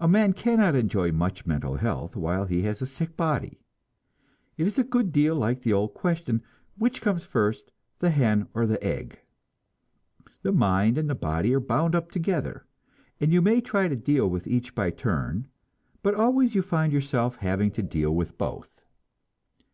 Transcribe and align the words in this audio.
A 0.00 0.08
man 0.08 0.32
cannot 0.32 0.74
enjoy 0.74 1.12
much 1.12 1.44
mental 1.44 1.76
health 1.76 2.16
while 2.16 2.46
he 2.46 2.62
has 2.62 2.80
a 2.80 2.86
sick 2.86 3.18
body. 3.18 3.60
It 4.56 4.66
is 4.66 4.78
a 4.78 4.82
good 4.82 5.12
deal 5.12 5.34
like 5.36 5.60
the 5.60 5.74
old 5.74 5.92
question, 5.92 6.42
Which 6.78 7.02
comes 7.02 7.26
first, 7.26 7.70
the 7.98 8.08
hen 8.08 8.48
or 8.54 8.66
the 8.66 8.82
egg? 8.82 9.18
The 10.40 10.52
mind 10.52 10.96
and 10.96 11.10
the 11.10 11.14
body 11.14 11.52
are 11.54 11.60
bound 11.60 11.94
up 11.94 12.10
together, 12.10 12.64
and 13.20 13.30
you 13.30 13.42
may 13.42 13.60
try 13.60 13.88
to 13.88 13.94
deal 13.94 14.30
with 14.30 14.46
each 14.46 14.74
by 14.74 14.88
turn, 14.88 15.48
but 16.02 16.14
always 16.14 16.54
you 16.54 16.62
find 16.62 16.90
yourself 16.90 17.36
having 17.36 17.70
to 17.72 17.82
deal 17.82 18.14
with 18.14 18.38
both. 18.38 18.70